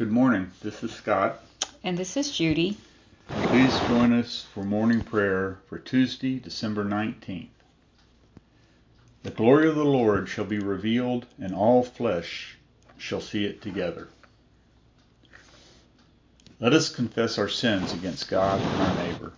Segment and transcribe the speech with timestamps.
[0.00, 0.50] Good morning.
[0.62, 1.44] This is Scott.
[1.84, 2.78] And this is Judy.
[3.28, 7.48] Please join us for morning prayer for Tuesday, December 19th.
[9.24, 12.56] The glory of the Lord shall be revealed, and all flesh
[12.96, 14.08] shall see it together.
[16.60, 19.32] Let us confess our sins against God and our neighbor.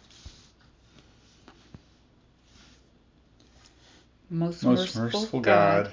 [4.31, 5.93] Most, Most merciful God,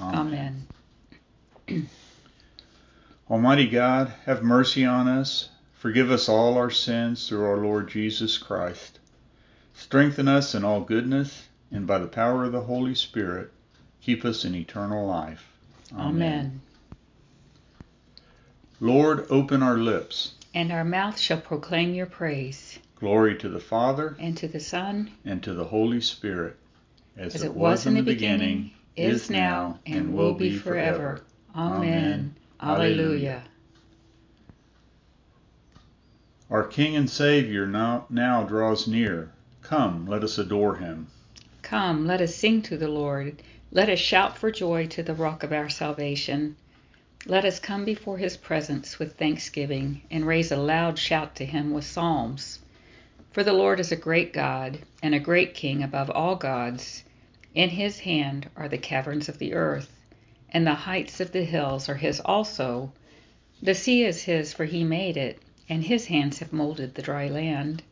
[0.00, 0.66] Amen.
[3.30, 5.48] Almighty God, have mercy on us.
[5.74, 8.98] Forgive us all our sins through our Lord Jesus Christ.
[9.74, 13.52] Strengthen us in all goodness, and by the power of the Holy Spirit,
[14.00, 15.52] keep us in eternal life.
[15.92, 16.06] Amen.
[16.08, 16.60] Amen.
[18.80, 22.78] Lord, open our lips, and our mouth shall proclaim your praise.
[22.96, 26.56] Glory to the Father, and to the Son, and to the Holy Spirit,
[27.16, 31.22] as, as it was in the beginning, is now, and will be forever.
[31.54, 32.34] Amen.
[32.60, 33.42] Alleluia.
[36.50, 39.32] Our King and Savior now, now draws near.
[39.62, 41.08] Come, let us adore him.
[41.62, 43.42] Come, let us sing to the Lord.
[43.72, 46.56] Let us shout for joy to the rock of our salvation.
[47.26, 51.72] Let us come before his presence with thanksgiving and raise a loud shout to him
[51.72, 52.60] with psalms.
[53.32, 57.02] For the Lord is a great God and a great King above all gods.
[57.56, 59.98] In his hand are the caverns of the earth,
[60.50, 62.92] and the heights of the hills are his also.
[63.62, 67.28] The sea is his, for he made it, and his hands have molded the dry
[67.28, 67.82] land.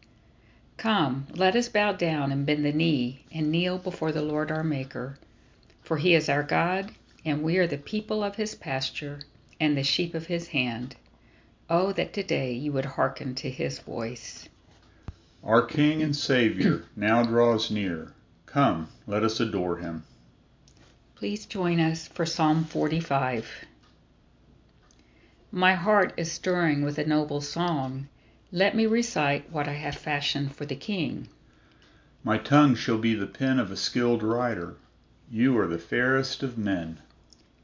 [0.76, 4.62] Come, let us bow down and bend the knee, and kneel before the Lord our
[4.62, 5.16] Maker.
[5.82, 6.92] For he is our God,
[7.24, 9.20] and we are the people of his pasture,
[9.58, 10.94] and the sheep of his hand.
[11.70, 14.46] Oh, that today you would hearken to his voice.
[15.42, 18.13] Our King and Savior now draws near.
[18.54, 20.04] Come, let us adore him.
[21.16, 23.64] Please join us for Psalm 45.
[25.50, 28.06] My heart is stirring with a noble song.
[28.52, 31.26] Let me recite what I have fashioned for the King.
[32.22, 34.76] My tongue shall be the pen of a skilled writer.
[35.28, 37.00] You are the fairest of men.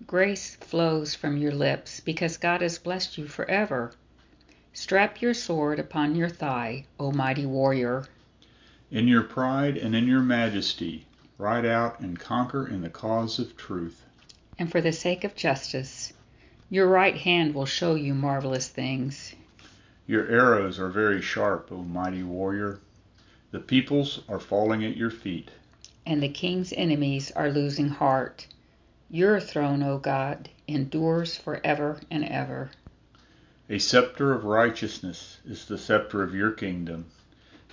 [0.09, 3.93] Grace flows from your lips because God has blessed you forever.
[4.73, 8.07] Strap your sword upon your thigh, O mighty warrior.
[8.93, 11.07] In your pride and in your majesty,
[11.39, 14.05] ride out and conquer in the cause of truth.
[14.59, 16.13] And for the sake of justice,
[16.69, 19.35] your right hand will show you marvelous things.
[20.09, 22.81] Your arrows are very sharp, O mighty warrior.
[23.53, 25.53] The peoples are falling at your feet.
[26.05, 28.49] And the king's enemies are losing heart.
[29.09, 32.71] Your throne, O God, endures forever and ever.
[33.69, 37.07] A scepter of righteousness is the scepter of your kingdom.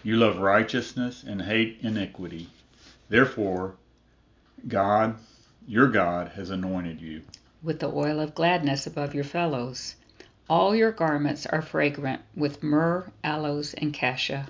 [0.04, 2.50] You love righteousness and hate iniquity.
[3.10, 3.76] Therefore,
[4.68, 5.16] God,
[5.68, 7.24] your God, has anointed you
[7.64, 9.96] with the oil of gladness above your fellows.
[10.48, 14.48] All your garments are fragrant with myrrh, aloes, and cassia.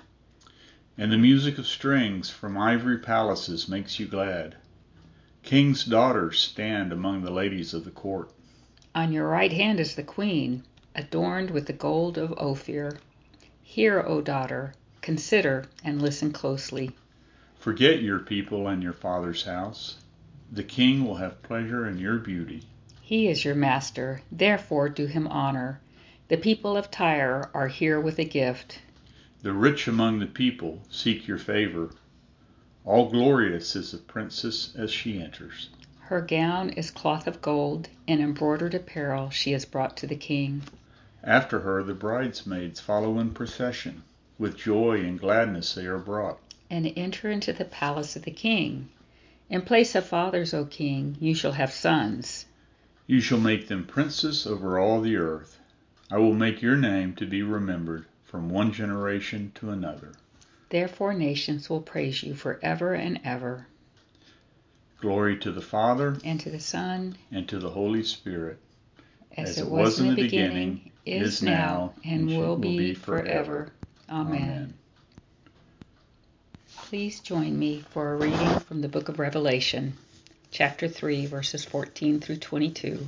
[0.96, 4.56] And the music of strings from ivory palaces makes you glad.
[5.42, 8.30] King's daughters stand among the ladies of the court.
[8.94, 10.64] On your right hand is the queen,
[10.94, 12.98] adorned with the gold of Ophir.
[13.62, 14.74] Hear, O daughter,
[15.08, 16.90] Consider and listen closely.
[17.58, 19.96] Forget your people and your father's house.
[20.52, 22.64] The king will have pleasure in your beauty.
[23.00, 25.80] He is your master, therefore do him honor.
[26.28, 28.80] The people of Tyre are here with a gift.
[29.40, 31.88] The rich among the people seek your favor.
[32.84, 35.70] All glorious is the princess as she enters.
[36.00, 40.64] Her gown is cloth of gold, and embroidered apparel she has brought to the king.
[41.24, 44.02] After her the bridesmaids follow in procession.
[44.38, 46.38] With joy and gladness they are brought.
[46.70, 48.88] And enter into the palace of the king.
[49.50, 52.46] In place of fathers, O king, you shall have sons.
[53.06, 55.58] You shall make them princes over all the earth.
[56.10, 60.12] I will make your name to be remembered from one generation to another.
[60.68, 63.66] Therefore nations will praise you forever and ever.
[65.00, 68.58] Glory to the Father, and to the Son, and to the Holy Spirit,
[69.36, 73.24] as, as it was, in the beginning, beginning is now, and, and will be forever.
[73.24, 73.72] forever.
[74.10, 74.42] Amen.
[74.42, 74.74] Amen.
[76.76, 79.92] Please join me for a reading from the book of Revelation,
[80.50, 83.06] chapter 3, verses 14 through 22.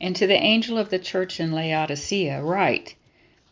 [0.00, 2.94] And to the angel of the church in Laodicea write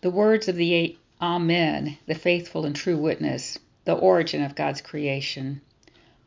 [0.00, 5.60] the words of the Amen, the faithful and true witness, the origin of God's creation.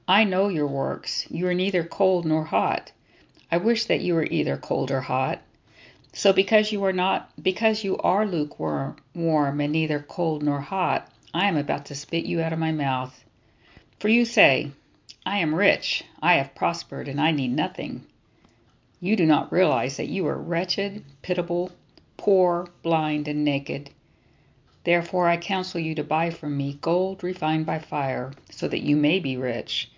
[0.09, 1.25] I know your works.
[1.29, 2.91] You are neither cold nor hot.
[3.49, 5.41] I wish that you were either cold or hot.
[6.11, 11.07] So because you are not because you are lukewarm warm and neither cold nor hot,
[11.33, 13.23] I am about to spit you out of my mouth.
[13.99, 14.71] For you say,
[15.23, 18.05] I am rich, I have prospered, and I need nothing.
[18.99, 21.71] You do not realize that you are wretched, pitiable,
[22.17, 23.91] poor, blind, and naked.
[24.85, 28.95] Therefore I counsel you to buy from me gold refined by fire, so that you
[28.95, 29.91] may be rich,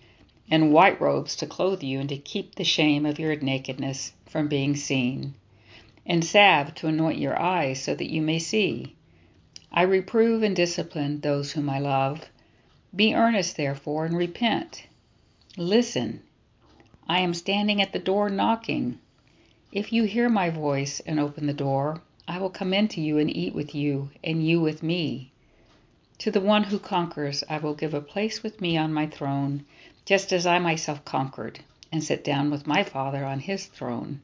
[0.50, 4.50] and white robes to clothe you and to keep the shame of your nakedness from
[4.50, 5.36] being seen,
[6.06, 8.96] and salve to anoint your eyes so that you may see.
[9.72, 12.30] I reprove and discipline those whom I love.
[12.96, 14.88] Be earnest, therefore, and repent.
[15.58, 16.22] Listen,
[17.08, 19.00] I am standing at the door knocking.
[19.72, 23.18] If you hear my voice and open the door, I will come in to you
[23.18, 25.32] and eat with you, and you with me.
[26.18, 29.66] To the one who conquers, I will give a place with me on my throne,
[30.06, 31.60] just as I myself conquered,
[31.92, 34.22] and sit down with my Father on his throne.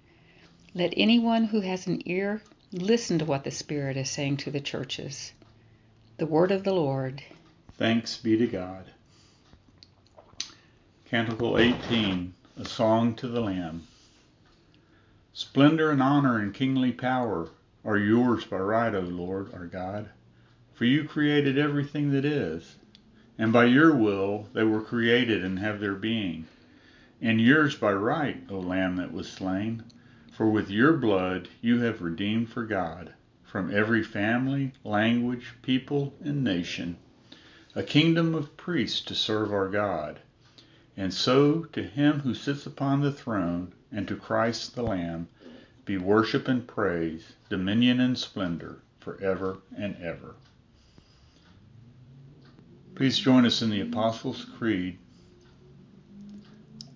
[0.77, 2.39] Let anyone who has an ear
[2.71, 5.33] listen to what the Spirit is saying to the churches.
[6.17, 7.23] The word of the Lord.
[7.79, 8.85] Thanks be to God.
[11.09, 13.87] Canticle 18 a song to the Lamb.
[15.33, 17.49] Splendor and honor and kingly power
[17.83, 20.09] are yours by right, O Lord, our God,
[20.75, 22.75] for you created everything that is,
[23.35, 26.45] and by your will they were created and have their being.
[27.19, 29.83] And yours by right, O Lamb that was slain,
[30.37, 33.11] for with your blood you have redeemed for God
[33.43, 36.95] from every family, language, people, and nation
[37.77, 40.19] a kingdom of priests to serve our God.
[40.95, 45.27] And so to him who sits upon the throne and to Christ the Lamb
[45.85, 50.33] be worship and praise, dominion and splendor forever and ever.
[52.95, 54.97] Please join us in the Apostles' Creed.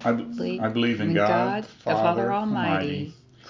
[0.03, 3.13] I believe in God, the Father Almighty,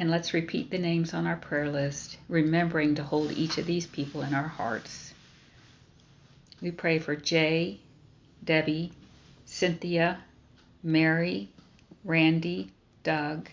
[0.00, 3.86] and let's repeat the names on our prayer list, remembering to hold each of these
[3.86, 5.12] people in our hearts.
[6.62, 7.80] We pray for Jay,
[8.42, 8.92] Debbie,
[9.44, 10.18] Cynthia,
[10.82, 11.50] Mary,
[12.02, 13.50] Randy, Doug,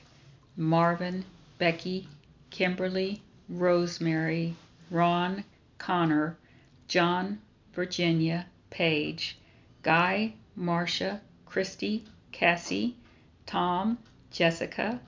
[0.56, 1.26] Marvin,
[1.58, 2.08] Becky,
[2.50, 4.56] Kimberly, Rosemary,
[4.90, 5.44] Ron,
[5.78, 6.38] Connor,
[6.88, 7.42] John,
[7.74, 9.38] Virginia, Paige,
[9.84, 12.96] Guy, Marcia, Christy, Cassie,
[13.46, 13.98] Tom,
[14.32, 15.02] Jessica,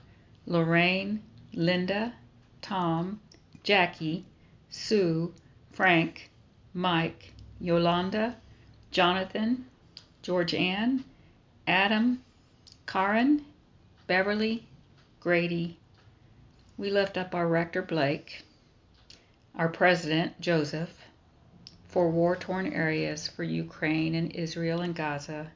[0.46, 2.14] Lorraine, Linda,
[2.62, 3.20] Tom,
[3.62, 4.24] Jackie,
[4.70, 5.34] Sue,
[5.72, 6.30] Frank,
[6.72, 8.36] Mike, Yolanda,
[8.90, 9.66] Jonathan,
[10.22, 11.04] George Ann,
[11.66, 12.22] Adam,
[12.86, 13.44] Karen,
[14.06, 14.64] Beverly,
[15.20, 15.78] Grady.
[16.76, 18.42] We lift up our rector Blake,
[19.54, 21.04] our president Joseph,
[21.88, 25.50] for war torn areas for Ukraine and Israel and Gaza,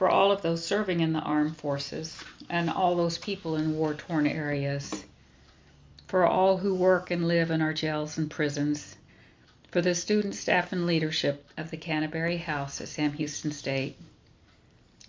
[0.00, 3.92] for all of those serving in the armed forces and all those people in war
[3.92, 5.04] torn areas,
[6.06, 8.96] for all who work and live in our jails and prisons,
[9.70, 13.98] for the student, staff, and leadership of the Canterbury House at Sam Houston State.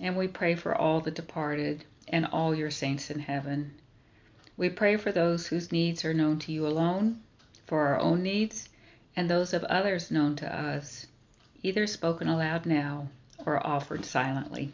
[0.01, 3.73] And we pray for all the departed and all your saints in heaven.
[4.57, 7.21] We pray for those whose needs are known to you alone,
[7.65, 8.67] for our own needs,
[9.15, 11.07] and those of others known to us,
[11.63, 13.07] either spoken aloud now
[13.45, 14.73] or offered silently.